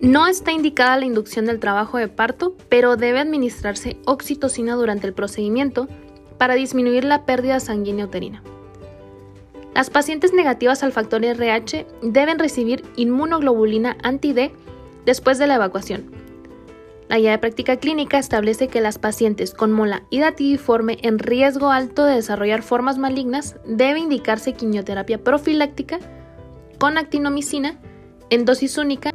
No 0.00 0.26
está 0.26 0.52
indicada 0.52 0.96
la 0.96 1.04
inducción 1.04 1.44
del 1.44 1.60
trabajo 1.60 1.98
de 1.98 2.08
parto, 2.08 2.56
pero 2.68 2.96
debe 2.96 3.20
administrarse 3.20 3.98
oxitocina 4.06 4.74
durante 4.74 5.06
el 5.06 5.12
procedimiento 5.12 5.88
para 6.38 6.54
disminuir 6.54 7.04
la 7.04 7.26
pérdida 7.26 7.60
sanguínea 7.60 8.06
uterina. 8.06 8.42
Las 9.74 9.90
pacientes 9.90 10.32
negativas 10.32 10.82
al 10.82 10.92
factor 10.92 11.24
RH 11.24 11.86
deben 12.02 12.38
recibir 12.38 12.82
inmunoglobulina 12.96 13.96
anti-D 14.02 14.52
después 15.04 15.38
de 15.38 15.46
la 15.46 15.56
evacuación, 15.56 16.10
la 17.10 17.18
guía 17.18 17.32
de 17.32 17.38
práctica 17.38 17.76
clínica 17.76 18.18
establece 18.18 18.68
que 18.68 18.80
las 18.80 19.00
pacientes 19.00 19.52
con 19.52 19.72
mola 19.72 20.04
hidatidiforme 20.10 20.98
en 21.02 21.18
riesgo 21.18 21.72
alto 21.72 22.04
de 22.04 22.14
desarrollar 22.14 22.62
formas 22.62 22.98
malignas 22.98 23.56
debe 23.66 23.98
indicarse 23.98 24.52
quimioterapia 24.52 25.18
profiláctica 25.18 25.98
con 26.78 26.98
actinomicina 26.98 27.80
en 28.30 28.44
dosis 28.44 28.78
única. 28.78 29.10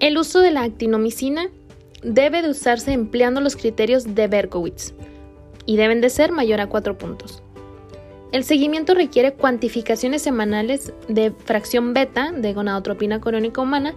El 0.00 0.16
uso 0.16 0.40
de 0.40 0.52
la 0.52 0.62
actinomicina 0.62 1.48
debe 2.04 2.40
de 2.42 2.50
usarse 2.50 2.92
empleando 2.92 3.40
los 3.40 3.56
criterios 3.56 4.14
de 4.14 4.28
Berkowitz 4.28 4.94
y 5.66 5.76
deben 5.76 6.00
de 6.00 6.08
ser 6.08 6.30
mayor 6.30 6.60
a 6.60 6.68
4 6.68 6.96
puntos. 6.96 7.42
El 8.30 8.44
seguimiento 8.44 8.94
requiere 8.94 9.32
cuantificaciones 9.32 10.22
semanales 10.22 10.92
de 11.08 11.32
fracción 11.32 11.94
beta 11.94 12.30
de 12.30 12.52
gonadotropina 12.52 13.20
corónica 13.20 13.60
humana 13.60 13.94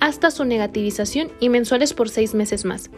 hasta 0.00 0.30
su 0.30 0.44
negativización 0.44 1.30
y 1.40 1.48
mensuales 1.48 1.94
por 1.94 2.10
seis 2.10 2.34
meses 2.34 2.66
más. 2.66 2.90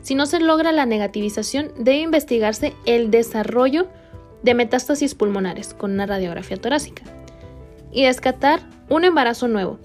Si 0.00 0.14
no 0.14 0.24
se 0.24 0.40
logra 0.40 0.72
la 0.72 0.86
negativización, 0.86 1.72
debe 1.76 2.00
investigarse 2.00 2.72
el 2.86 3.10
desarrollo 3.10 3.88
de 4.42 4.54
metástasis 4.54 5.14
pulmonares 5.14 5.74
con 5.74 5.92
una 5.92 6.06
radiografía 6.06 6.56
torácica 6.56 7.02
y 7.92 8.04
descartar 8.04 8.60
un 8.88 9.04
embarazo 9.04 9.46
nuevo, 9.46 9.78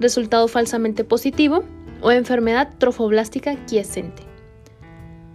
resultado 0.00 0.48
falsamente 0.48 1.04
positivo 1.04 1.64
o 2.00 2.10
enfermedad 2.10 2.70
trofoblástica 2.78 3.56
quiescente. 3.66 4.22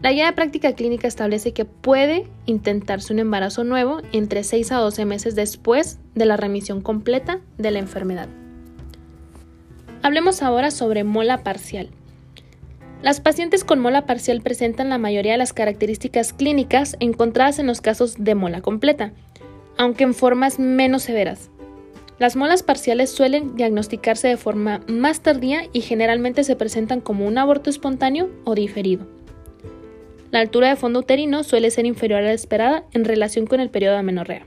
La 0.02 0.14
guía 0.14 0.28
de 0.28 0.34
práctica 0.34 0.74
clínica 0.74 1.08
establece 1.08 1.52
que 1.52 1.66
puede 1.66 2.26
intentarse 2.46 3.12
un 3.12 3.20
embarazo 3.20 3.66
nuevo 3.66 4.02
entre 4.14 4.44
6 4.44 4.72
a 4.72 4.78
12 4.78 5.04
meses 5.04 5.36
después 5.36 6.00
de 6.16 6.26
la 6.26 6.38
remisión 6.38 6.82
completa 6.82 7.42
de 7.58 7.72
la 7.72 7.80
enfermedad. 7.80 8.30
Hablemos 10.02 10.42
ahora 10.42 10.72
sobre 10.72 11.04
mola 11.04 11.44
parcial. 11.44 11.90
Las 13.02 13.20
pacientes 13.20 13.66
con 13.66 13.80
mola 13.80 14.06
parcial 14.06 14.42
presentan 14.42 14.90
la 14.90 14.98
mayoría 14.98 15.34
de 15.34 15.38
las 15.38 15.52
características 15.52 16.32
clínicas 16.32 16.96
encontradas 17.02 17.60
en 17.60 17.68
los 17.68 17.82
casos 17.82 18.16
de 18.18 18.36
mola 18.36 18.62
completa, 18.62 19.12
aunque 19.78 20.06
en 20.06 20.14
formas 20.14 20.60
menos 20.60 21.04
severas. 21.04 21.50
Las 22.20 22.36
molas 22.36 22.64
parciales 22.64 23.10
suelen 23.10 23.56
diagnosticarse 23.56 24.28
de 24.28 24.36
forma 24.36 24.82
más 24.88 25.22
tardía 25.22 25.62
y 25.72 25.80
generalmente 25.80 26.44
se 26.44 26.58
presentan 26.58 27.00
como 27.00 27.26
un 27.26 27.38
aborto 27.38 27.70
espontáneo 27.70 28.30
o 28.44 28.56
diferido. 28.56 29.08
La 30.30 30.40
altura 30.40 30.68
de 30.68 30.76
fondo 30.76 31.00
uterino 31.00 31.46
suele 31.46 31.72
ser 31.72 31.86
inferior 31.86 32.20
a 32.20 32.24
la 32.24 32.34
esperada 32.34 32.84
en 32.92 33.06
relación 33.06 33.48
con 33.48 33.62
el 33.62 33.70
periodo 33.70 33.94
de 33.94 34.00
amenorrea. 34.00 34.46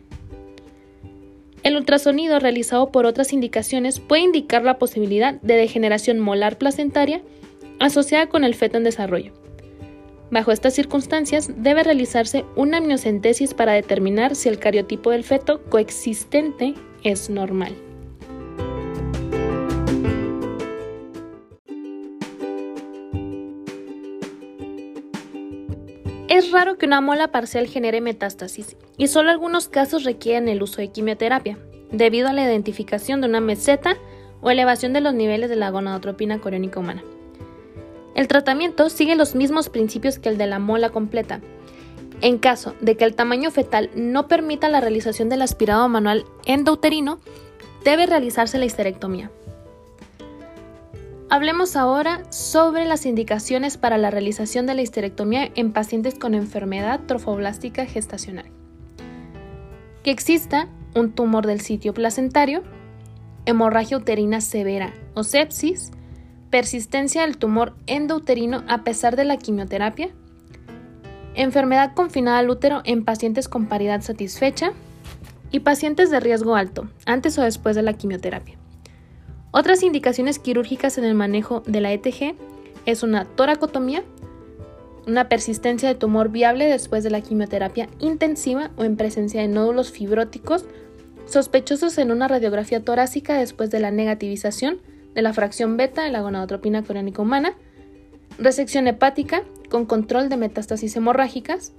El 1.63 1.77
ultrasonido 1.77 2.39
realizado 2.41 2.93
por 2.93 3.07
otras 3.07 3.33
indicaciones 3.33 4.01
puede 4.01 4.23
indicar 4.23 4.65
la 4.65 4.79
posibilidad 4.79 5.41
de 5.41 5.55
degeneración 5.55 6.19
molar 6.19 6.59
placentaria 6.59 7.23
asociada 7.79 8.29
con 8.29 8.45
el 8.45 8.55
feto 8.55 8.77
en 8.77 8.85
desarrollo. 8.85 9.33
Bajo 10.31 10.53
estas 10.53 10.75
circunstancias, 10.75 11.51
debe 11.57 11.83
realizarse 11.83 12.45
una 12.55 12.79
amniocentesis 12.79 13.55
para 13.55 13.73
determinar 13.73 14.35
si 14.35 14.49
el 14.49 14.59
cariotipo 14.59 15.11
del 15.11 15.25
feto 15.25 15.63
coexistente 15.65 16.75
es 17.05 17.31
normal. 17.31 17.75
Es 26.29 26.51
raro 26.51 26.79
que 26.79 26.87
una 26.87 27.03
mola 27.03 27.29
parcial 27.29 27.67
genere 27.67 28.01
metástasis 28.01 28.77
y 28.97 29.09
solo 29.09 29.31
algunos 29.31 29.69
casos 29.69 30.05
requieren 30.05 30.49
el 30.49 30.63
uso 30.63 30.81
de 30.81 30.89
quimioterapia, 30.89 31.59
debido 31.91 32.29
a 32.29 32.33
la 32.33 32.43
identificación 32.43 33.21
de 33.21 33.29
una 33.29 33.41
meseta 33.41 33.97
o 34.41 34.51
elevación 34.51 34.95
de 34.95 35.03
los 35.03 35.13
niveles 35.13 35.51
de 35.51 35.57
la 35.57 35.71
gonadotropina 35.71 36.41
coriónica 36.41 36.81
humana. 36.81 37.05
El 38.15 38.29
tratamiento 38.29 38.89
sigue 38.89 39.15
los 39.15 39.35
mismos 39.35 39.69
principios 39.69 40.19
que 40.19 40.31
el 40.31 40.39
de 40.39 40.47
la 40.47 40.59
mola 40.59 40.91
completa. 40.91 41.41
En 42.23 42.39
caso 42.39 42.77
de 42.81 42.97
que 42.97 43.05
el 43.05 43.17
tamaño 43.17 43.51
fetal 43.51 43.91
no 43.97 44.29
permita 44.29 44.69
la 44.69 44.81
realización 44.81 45.29
del 45.29 45.43
aspirado 45.43 45.89
manual 45.89 46.25
endouterino, 46.47 47.19
debe 47.85 48.07
realizarse 48.07 48.59
la 48.59 48.65
histerectomía. 48.65 49.33
Hablemos 51.29 51.75
ahora 51.75 52.23
sobre 52.31 52.85
las 52.85 53.07
indicaciones 53.07 53.77
para 53.77 53.99
la 53.99 54.13
realización 54.13 54.67
de 54.67 54.75
la 54.75 54.83
histerectomía 54.83 55.51
en 55.57 55.73
pacientes 55.73 56.15
con 56.15 56.35
enfermedad 56.35 57.01
trofoblástica 57.07 57.87
gestacional. 57.87 58.47
Que 60.05 60.13
exista 60.13 60.69
un 60.95 61.11
tumor 61.11 61.45
del 61.47 61.61
sitio 61.61 61.93
placentario, 61.93 62.63
hemorragia 63.47 63.97
uterina 63.97 64.41
severa 64.41 64.93
o 65.15 65.25
sepsis, 65.25 65.91
persistencia 66.51 67.23
del 67.23 67.37
tumor 67.37 67.75
endouterino 67.87 68.63
a 68.69 68.85
pesar 68.85 69.17
de 69.17 69.25
la 69.25 69.39
quimioterapia, 69.39 70.11
enfermedad 71.35 71.95
confinada 71.95 72.39
al 72.39 72.51
útero 72.51 72.83
en 72.85 73.05
pacientes 73.05 73.49
con 73.49 73.67
paridad 73.67 74.03
satisfecha 74.03 74.73
y 75.51 75.61
pacientes 75.61 76.11
de 76.11 76.21
riesgo 76.21 76.57
alto, 76.57 76.89
antes 77.07 77.39
o 77.39 77.43
después 77.43 77.77
de 77.77 77.83
la 77.83 77.93
quimioterapia. 77.93 78.57
Otras 79.51 79.83
indicaciones 79.83 80.39
quirúrgicas 80.39 80.97
en 80.99 81.05
el 81.05 81.15
manejo 81.15 81.63
de 81.67 81.81
la 81.81 81.93
ETG 81.93 82.35
es 82.87 83.03
una 83.03 83.27
toracotomía, 83.27 84.03
una 85.07 85.29
persistencia 85.29 85.89
de 85.89 85.95
tumor 85.95 86.31
viable 86.31 86.67
después 86.67 87.05
de 87.05 87.11
la 87.11 87.21
quimioterapia 87.21 87.89
intensiva 87.99 88.71
o 88.77 88.85
en 88.85 88.97
presencia 88.97 89.43
de 89.43 89.49
nódulos 89.49 89.91
fibróticos 89.91 90.65
sospechosos 91.27 91.99
en 91.99 92.11
una 92.11 92.29
radiografía 92.29 92.83
torácica 92.83 93.39
después 93.39 93.71
de 93.71 93.81
la 93.81 93.91
negativización 93.91 94.81
de 95.15 95.23
la 95.23 95.33
fracción 95.33 95.77
beta 95.77 96.03
de 96.03 96.11
la 96.11 96.21
gonadotropina 96.21 96.83
coriónica 96.83 97.23
humana, 97.23 97.55
resección 98.39 98.87
hepática 98.87 99.43
con 99.73 99.87
control 99.87 100.29
de 100.29 100.37
metástasis 100.37 100.95
hemorrágicas 100.97 101.73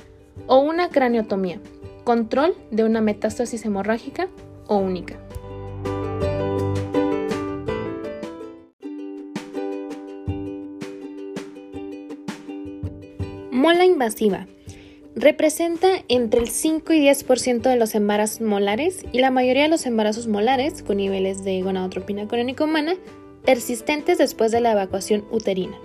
o 0.48 0.58
una 0.58 0.90
craniotomía, 0.90 1.60
control 2.04 2.56
de 2.72 2.84
una 2.86 3.02
metástasis 3.02 3.64
hemorrágica 3.66 4.30
o 4.66 4.78
única. 4.78 5.16
Mola 13.52 13.86
invasiva. 13.86 14.48
Representa 15.16 15.88
entre 16.08 16.40
el 16.40 16.48
5 16.50 16.94
y 16.94 17.08
10% 17.08 17.62
de 17.62 17.76
los 17.76 17.94
embarazos 17.94 18.42
molares 18.42 19.06
y 19.12 19.20
la 19.20 19.30
mayoría 19.30 19.62
de 19.62 19.70
los 19.70 19.86
embarazos 19.86 20.26
molares 20.26 20.82
con 20.82 20.98
niveles 20.98 21.44
de 21.44 21.62
gonadotropina 21.62 22.28
crónica 22.28 22.64
humana 22.64 22.96
persistentes 23.46 24.18
después 24.18 24.52
de 24.52 24.62
la 24.62 24.72
evacuación 24.72 25.26
uterina. 25.30 25.78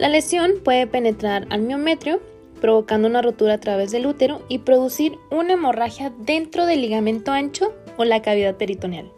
La 0.00 0.08
lesión 0.08 0.52
puede 0.64 0.86
penetrar 0.86 1.46
al 1.50 1.60
miometrio, 1.60 2.22
provocando 2.58 3.06
una 3.06 3.20
rotura 3.20 3.52
a 3.52 3.60
través 3.60 3.90
del 3.90 4.06
útero 4.06 4.40
y 4.48 4.60
producir 4.60 5.18
una 5.30 5.52
hemorragia 5.52 6.10
dentro 6.20 6.64
del 6.64 6.80
ligamento 6.80 7.32
ancho 7.32 7.74
o 7.98 8.06
la 8.06 8.22
cavidad 8.22 8.56
peritoneal. 8.56 9.12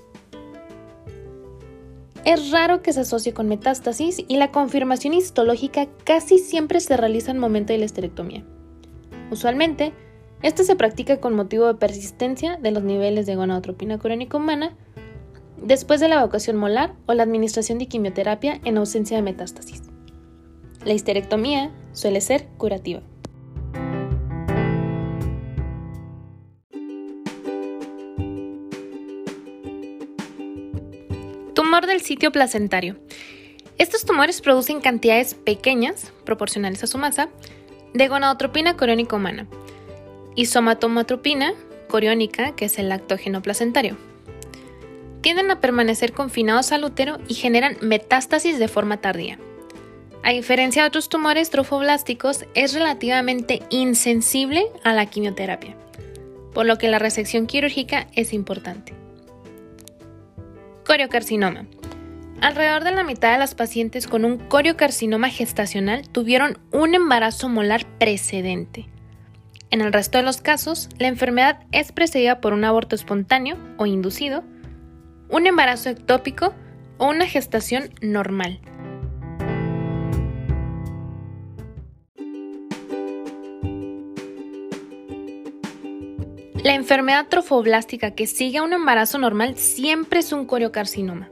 Es 2.24 2.50
raro 2.50 2.82
que 2.82 2.92
se 2.92 3.02
asocie 3.02 3.32
con 3.32 3.46
metástasis 3.46 4.24
y 4.26 4.38
la 4.38 4.50
confirmación 4.50 5.14
histológica 5.14 5.86
casi 6.02 6.38
siempre 6.38 6.80
se 6.80 6.96
realiza 6.96 7.30
el 7.30 7.38
momento 7.38 7.72
de 7.72 7.78
la 7.78 7.84
esterectomía. 7.84 8.42
Usualmente, 9.30 9.92
esta 10.42 10.64
se 10.64 10.74
practica 10.74 11.20
con 11.20 11.36
motivo 11.36 11.68
de 11.68 11.74
persistencia 11.74 12.56
de 12.56 12.72
los 12.72 12.82
niveles 12.82 13.26
de 13.26 13.36
gonadotropina 13.36 13.98
crónica 13.98 14.36
humana 14.36 14.74
después 15.62 16.00
de 16.00 16.08
la 16.08 16.16
evacuación 16.16 16.56
molar 16.56 16.94
o 17.06 17.14
la 17.14 17.22
administración 17.22 17.78
de 17.78 17.86
quimioterapia 17.86 18.60
en 18.64 18.78
ausencia 18.78 19.16
de 19.16 19.22
metástasis. 19.22 19.91
La 20.84 20.94
histerectomía 20.94 21.70
suele 21.92 22.20
ser 22.20 22.46
curativa. 22.58 23.02
Tumor 31.54 31.86
del 31.86 32.00
sitio 32.00 32.32
placentario. 32.32 32.96
Estos 33.78 34.04
tumores 34.04 34.40
producen 34.40 34.80
cantidades 34.80 35.34
pequeñas, 35.34 36.12
proporcionales 36.24 36.82
a 36.82 36.86
su 36.86 36.98
masa, 36.98 37.28
de 37.94 38.08
gonadotropina 38.08 38.76
coriónica 38.76 39.16
humana 39.16 39.46
y 40.34 40.46
somatomatropina 40.46 41.54
coriónica, 41.88 42.56
que 42.56 42.64
es 42.64 42.78
el 42.78 42.88
lactógeno 42.88 43.42
placentario. 43.42 43.96
Tienden 45.20 45.50
a 45.50 45.60
permanecer 45.60 46.12
confinados 46.12 46.72
al 46.72 46.84
útero 46.84 47.18
y 47.28 47.34
generan 47.34 47.76
metástasis 47.80 48.58
de 48.58 48.66
forma 48.66 49.00
tardía. 49.00 49.38
A 50.24 50.30
diferencia 50.30 50.82
de 50.82 50.88
otros 50.88 51.08
tumores 51.08 51.50
trofoblásticos, 51.50 52.44
es 52.54 52.74
relativamente 52.74 53.62
insensible 53.70 54.66
a 54.84 54.92
la 54.92 55.06
quimioterapia, 55.06 55.76
por 56.54 56.64
lo 56.64 56.78
que 56.78 56.88
la 56.88 57.00
resección 57.00 57.46
quirúrgica 57.46 58.06
es 58.14 58.32
importante. 58.32 58.94
Coriocarcinoma. 60.86 61.66
Alrededor 62.40 62.84
de 62.84 62.92
la 62.92 63.02
mitad 63.02 63.32
de 63.32 63.38
las 63.38 63.54
pacientes 63.56 64.06
con 64.06 64.24
un 64.24 64.38
coriocarcinoma 64.38 65.28
gestacional 65.28 66.08
tuvieron 66.08 66.58
un 66.70 66.94
embarazo 66.94 67.48
molar 67.48 67.86
precedente. 67.98 68.88
En 69.70 69.80
el 69.80 69.92
resto 69.92 70.18
de 70.18 70.24
los 70.24 70.40
casos, 70.40 70.88
la 70.98 71.08
enfermedad 71.08 71.60
es 71.72 71.90
precedida 71.90 72.40
por 72.40 72.52
un 72.52 72.64
aborto 72.64 72.94
espontáneo 72.94 73.56
o 73.76 73.86
inducido, 73.86 74.44
un 75.30 75.46
embarazo 75.46 75.88
ectópico 75.88 76.52
o 76.98 77.08
una 77.08 77.26
gestación 77.26 77.90
normal. 78.02 78.60
La 86.62 86.74
enfermedad 86.74 87.26
trofoblástica 87.28 88.12
que 88.12 88.28
sigue 88.28 88.58
a 88.58 88.62
un 88.62 88.72
embarazo 88.72 89.18
normal 89.18 89.56
siempre 89.56 90.20
es 90.20 90.32
un 90.32 90.46
coriocarcinoma. 90.46 91.28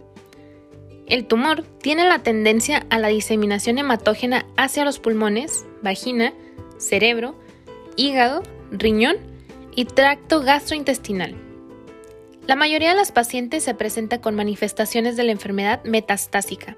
El 1.06 1.24
tumor 1.26 1.62
tiene 1.62 2.04
la 2.04 2.18
tendencia 2.18 2.84
a 2.90 2.98
la 2.98 3.08
diseminación 3.08 3.78
hematógena 3.78 4.44
hacia 4.56 4.84
los 4.84 4.98
pulmones, 4.98 5.66
vagina, 5.82 6.32
cerebro, 6.78 7.38
hígado, 7.96 8.42
riñón 8.72 9.18
y 9.76 9.84
tracto 9.84 10.40
gastrointestinal. 10.40 11.36
La 12.48 12.56
mayoría 12.56 12.90
de 12.90 12.96
las 12.96 13.12
pacientes 13.12 13.62
se 13.62 13.74
presenta 13.74 14.20
con 14.20 14.34
manifestaciones 14.34 15.16
de 15.16 15.22
la 15.22 15.32
enfermedad 15.32 15.80
metastásica, 15.84 16.76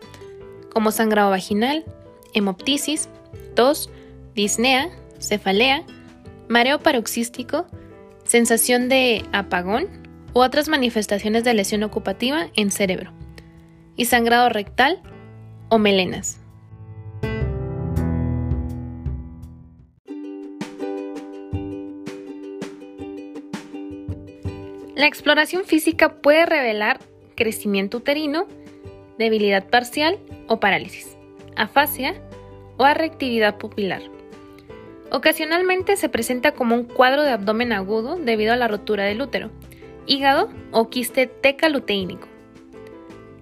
como 0.71 0.91
sangrado 0.91 1.31
vaginal, 1.31 1.87
hemoptisis, 2.35 3.09
tos, 3.55 3.89
disnea, 4.35 4.91
cefalea, 5.21 5.85
mareo 6.49 6.81
paroxístico, 6.81 7.67
sensación 8.25 8.89
de 8.89 9.25
apagón 9.33 9.89
u 10.35 10.41
otras 10.41 10.69
manifestaciones 10.69 11.45
de 11.45 11.55
lesión 11.55 11.83
ocupativa 11.83 12.49
en 12.55 12.71
cerebro, 12.71 13.13
y 13.97 14.07
sangrado 14.07 14.49
rectal 14.49 15.03
o 15.69 15.79
melenas. 15.79 16.39
La 24.95 25.07
exploración 25.07 25.65
física 25.65 26.21
puede 26.21 26.47
revelar 26.47 27.01
crecimiento 27.35 27.99
uterino, 27.99 28.47
debilidad 29.19 29.69
parcial 29.69 30.19
o 30.49 30.61
parálisis, 30.61 31.17
afasia 31.57 32.15
o 32.77 32.85
reactividad 32.85 33.59
pupilar. 33.59 34.22
Ocasionalmente 35.15 35.99
se 35.99 36.09
presenta 36.09 36.53
como 36.53 36.75
un 36.75 36.85
cuadro 36.85 37.23
de 37.23 37.33
abdomen 37.33 37.75
agudo 37.75 38.17
debido 38.17 38.55
a 38.55 38.57
la 38.57 38.67
rotura 38.67 39.05
del 39.05 39.21
útero, 39.21 39.51
hígado 40.07 40.49
o 40.71 40.89
quiste 40.89 41.27
tecaluteínico. 41.27 42.29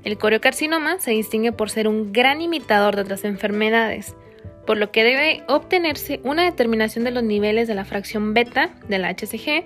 El 0.02 0.18
coriocarcinoma 0.18 0.98
se 0.98 1.12
distingue 1.12 1.52
por 1.52 1.70
ser 1.70 1.86
un 1.86 2.12
gran 2.12 2.40
imitador 2.40 2.96
de 2.96 3.02
otras 3.02 3.24
enfermedades, 3.24 4.16
por 4.66 4.78
lo 4.78 4.90
que 4.90 5.04
debe 5.04 5.44
obtenerse 5.46 6.18
una 6.24 6.42
determinación 6.42 7.04
de 7.04 7.12
los 7.12 7.22
niveles 7.22 7.68
de 7.68 7.76
la 7.76 7.84
fracción 7.84 8.34
beta 8.34 8.74
de 8.88 8.98
la 8.98 9.10
HCG 9.10 9.64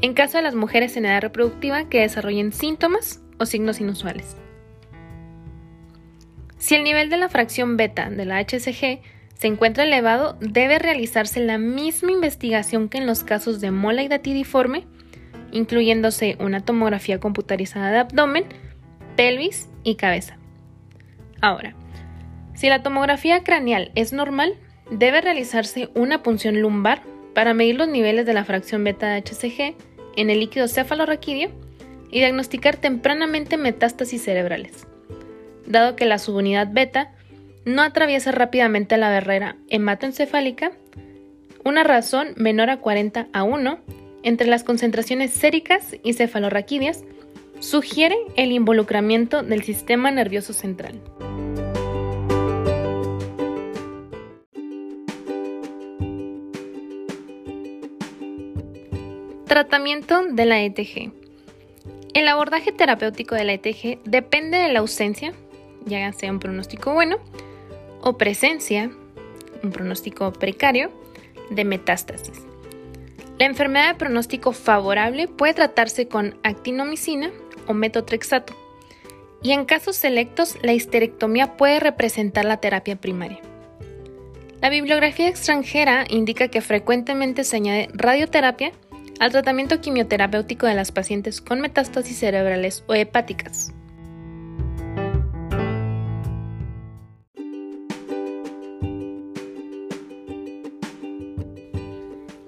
en 0.00 0.14
caso 0.14 0.38
de 0.38 0.42
las 0.42 0.56
mujeres 0.56 0.96
en 0.96 1.06
edad 1.06 1.22
reproductiva 1.22 1.88
que 1.88 2.00
desarrollen 2.00 2.52
síntomas 2.52 3.20
o 3.38 3.46
signos 3.46 3.80
inusuales. 3.80 4.36
Si 6.58 6.74
el 6.74 6.82
nivel 6.82 7.10
de 7.10 7.16
la 7.16 7.28
fracción 7.28 7.76
beta 7.76 8.10
de 8.10 8.24
la 8.24 8.40
HCG 8.40 9.17
se 9.38 9.46
encuentra 9.46 9.84
elevado, 9.84 10.36
debe 10.40 10.80
realizarse 10.80 11.38
la 11.38 11.58
misma 11.58 12.10
investigación 12.10 12.88
que 12.88 12.98
en 12.98 13.06
los 13.06 13.22
casos 13.22 13.60
de 13.60 13.70
mola 13.70 14.02
y 14.02 14.08
datidiforme, 14.08 14.84
incluyéndose 15.52 16.36
una 16.40 16.60
tomografía 16.60 17.20
computarizada 17.20 17.92
de 17.92 17.98
abdomen, 17.98 18.44
pelvis 19.16 19.68
y 19.84 19.94
cabeza. 19.94 20.38
Ahora, 21.40 21.76
si 22.54 22.68
la 22.68 22.82
tomografía 22.82 23.44
craneal 23.44 23.92
es 23.94 24.12
normal, 24.12 24.56
debe 24.90 25.20
realizarse 25.20 25.88
una 25.94 26.24
punción 26.24 26.60
lumbar 26.60 27.02
para 27.32 27.54
medir 27.54 27.76
los 27.76 27.86
niveles 27.86 28.26
de 28.26 28.34
la 28.34 28.44
fracción 28.44 28.82
beta 28.82 29.08
de 29.08 29.22
HCG 29.22 29.76
en 30.16 30.30
el 30.30 30.40
líquido 30.40 30.66
cefalorraquídeo 30.66 31.52
y 32.10 32.18
diagnosticar 32.18 32.76
tempranamente 32.76 33.56
metástasis 33.56 34.24
cerebrales. 34.24 34.88
Dado 35.64 35.94
que 35.94 36.06
la 36.06 36.18
subunidad 36.18 36.66
beta 36.72 37.12
no 37.68 37.82
atraviesa 37.82 38.32
rápidamente 38.32 38.96
la 38.96 39.10
barrera 39.10 39.56
hematoencefálica, 39.68 40.72
una 41.64 41.84
razón 41.84 42.28
menor 42.36 42.70
a 42.70 42.78
40 42.78 43.28
a 43.32 43.42
1 43.42 43.78
entre 44.22 44.46
las 44.46 44.64
concentraciones 44.64 45.32
séricas 45.32 45.94
y 46.02 46.14
cefalorraquídeas 46.14 47.04
sugiere 47.60 48.16
el 48.36 48.52
involucramiento 48.52 49.42
del 49.42 49.62
sistema 49.64 50.10
nervioso 50.10 50.54
central. 50.54 51.00
Tratamiento 59.46 60.22
de 60.30 60.44
la 60.46 60.62
ETG. 60.62 61.12
El 62.14 62.28
abordaje 62.28 62.72
terapéutico 62.72 63.34
de 63.34 63.44
la 63.44 63.52
ETG 63.52 64.02
depende 64.04 64.56
de 64.56 64.72
la 64.72 64.78
ausencia, 64.78 65.34
ya 65.84 66.12
sea 66.12 66.30
un 66.30 66.38
pronóstico 66.38 66.94
bueno, 66.94 67.18
o 68.02 68.16
presencia, 68.16 68.90
un 69.62 69.70
pronóstico 69.70 70.32
precario, 70.32 70.90
de 71.50 71.64
metástasis. 71.64 72.42
La 73.38 73.46
enfermedad 73.46 73.92
de 73.92 73.98
pronóstico 73.98 74.52
favorable 74.52 75.28
puede 75.28 75.54
tratarse 75.54 76.08
con 76.08 76.36
actinomicina 76.42 77.30
o 77.66 77.74
metotrexato, 77.74 78.54
y 79.42 79.52
en 79.52 79.64
casos 79.64 79.96
selectos 79.96 80.56
la 80.62 80.72
histerectomía 80.72 81.56
puede 81.56 81.80
representar 81.80 82.44
la 82.44 82.58
terapia 82.58 82.96
primaria. 82.96 83.40
La 84.60 84.70
bibliografía 84.70 85.28
extranjera 85.28 86.04
indica 86.08 86.48
que 86.48 86.60
frecuentemente 86.60 87.44
se 87.44 87.56
añade 87.56 87.88
radioterapia 87.92 88.72
al 89.20 89.30
tratamiento 89.30 89.80
quimioterapéutico 89.80 90.66
de 90.66 90.74
las 90.74 90.90
pacientes 90.90 91.40
con 91.40 91.60
metástasis 91.60 92.18
cerebrales 92.18 92.82
o 92.88 92.94
hepáticas. 92.94 93.72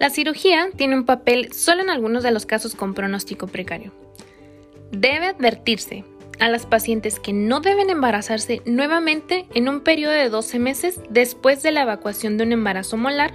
La 0.00 0.08
cirugía 0.08 0.70
tiene 0.74 0.96
un 0.96 1.04
papel 1.04 1.52
solo 1.52 1.82
en 1.82 1.90
algunos 1.90 2.22
de 2.22 2.30
los 2.30 2.46
casos 2.46 2.74
con 2.74 2.94
pronóstico 2.94 3.46
precario. 3.48 3.92
Debe 4.90 5.26
advertirse 5.26 6.04
a 6.38 6.48
las 6.48 6.64
pacientes 6.64 7.20
que 7.20 7.34
no 7.34 7.60
deben 7.60 7.90
embarazarse 7.90 8.62
nuevamente 8.64 9.46
en 9.52 9.68
un 9.68 9.82
periodo 9.82 10.14
de 10.14 10.30
12 10.30 10.58
meses 10.58 11.00
después 11.10 11.62
de 11.62 11.72
la 11.72 11.82
evacuación 11.82 12.38
de 12.38 12.44
un 12.44 12.52
embarazo 12.52 12.96
molar 12.96 13.34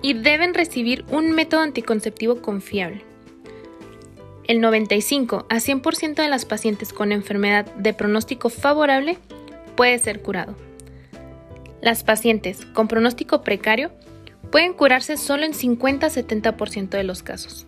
y 0.00 0.12
deben 0.12 0.54
recibir 0.54 1.04
un 1.10 1.32
método 1.32 1.62
anticonceptivo 1.62 2.40
confiable. 2.40 3.02
El 4.44 4.60
95 4.60 5.46
a 5.48 5.56
100% 5.56 6.14
de 6.14 6.28
las 6.28 6.44
pacientes 6.44 6.92
con 6.92 7.10
enfermedad 7.10 7.66
de 7.74 7.94
pronóstico 7.94 8.48
favorable 8.48 9.18
puede 9.74 9.98
ser 9.98 10.22
curado. 10.22 10.54
Las 11.80 12.04
pacientes 12.04 12.64
con 12.74 12.86
pronóstico 12.86 13.42
precario 13.42 13.90
pueden 14.50 14.72
curarse 14.72 15.16
solo 15.16 15.44
en 15.44 15.52
50-70% 15.52 16.90
de 16.90 17.04
los 17.04 17.22
casos. 17.22 17.66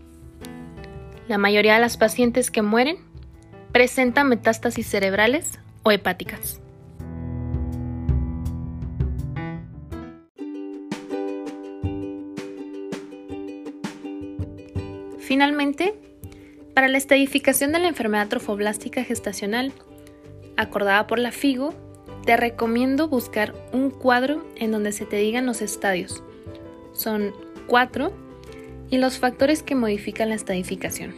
La 1.29 1.39
mayoría 1.39 1.75
de 1.75 1.81
las 1.81 1.97
pacientes 1.97 2.51
que 2.51 2.63
mueren 2.63 2.97
presentan 3.73 4.29
metástasis 4.29 4.87
cerebrales 4.87 5.59
o 5.83 5.91
hepáticas. 5.91 6.61
Finalmente, 15.19 15.95
para 16.75 16.89
la 16.89 16.99
estadificación 16.99 17.73
de 17.73 17.79
la 17.79 17.89
enfermedad 17.89 18.29
trofoblástica 18.29 19.03
gestacional, 19.05 19.73
acordada 20.59 21.07
por 21.07 21.19
la 21.19 21.33
FIGO, 21.33 21.73
te 22.27 22.37
recomiendo 22.37 23.09
buscar 23.09 23.55
un 23.73 23.91
cuadro 23.91 24.47
en 24.57 24.73
donde 24.73 24.93
se 24.93 25.07
te 25.07 25.17
digan 25.17 25.47
los 25.47 25.63
estadios. 25.63 26.23
Son 26.93 27.33
cuatro 27.67 28.13
y 28.91 28.99
los 28.99 29.19
factores 29.19 29.63
que 29.63 29.75
modifican 29.75 30.29
la 30.29 30.35
estadificación. 30.35 31.15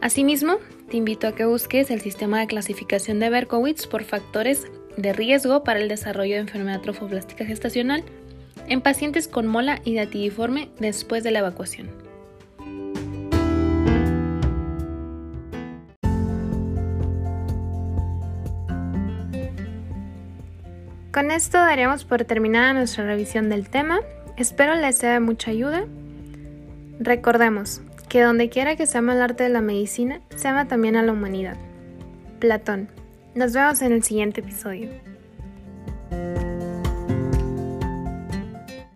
Asimismo, 0.00 0.56
te 0.90 0.98
invito 0.98 1.26
a 1.26 1.34
que 1.34 1.44
busques 1.44 1.90
el 1.90 2.00
sistema 2.00 2.40
de 2.40 2.46
clasificación 2.46 3.18
de 3.18 3.30
Berkowitz 3.30 3.86
por 3.86 4.04
factores 4.04 4.66
de 4.96 5.12
riesgo 5.12 5.64
para 5.64 5.80
el 5.80 5.88
desarrollo 5.88 6.34
de 6.34 6.42
enfermedad 6.42 6.80
trofoblástica 6.80 7.44
gestacional 7.44 8.04
en 8.68 8.80
pacientes 8.80 9.28
con 9.28 9.46
mola 9.46 9.80
y 9.84 9.94
datidiforme 9.94 10.70
después 10.78 11.24
de 11.24 11.30
la 11.30 11.40
evacuación. 11.40 11.90
Con 21.12 21.30
esto 21.30 21.56
daríamos 21.56 22.04
por 22.04 22.24
terminada 22.24 22.74
nuestra 22.74 23.06
revisión 23.06 23.48
del 23.48 23.70
tema. 23.70 24.00
Espero 24.36 24.74
les 24.74 24.98
sea 24.98 25.14
de 25.14 25.20
mucha 25.20 25.50
ayuda. 25.50 25.84
Recordemos 27.00 27.80
que 28.08 28.20
donde 28.20 28.50
quiera 28.50 28.76
que 28.76 28.86
se 28.86 28.98
ama 28.98 29.14
el 29.14 29.22
arte 29.22 29.44
de 29.44 29.48
la 29.48 29.62
medicina, 29.62 30.20
se 30.34 30.48
ama 30.48 30.68
también 30.68 30.96
a 30.96 31.02
la 31.02 31.12
humanidad. 31.12 31.56
Platón. 32.38 32.88
Nos 33.34 33.54
vemos 33.54 33.80
en 33.80 33.92
el 33.92 34.02
siguiente 34.02 34.42
episodio. 34.42 34.90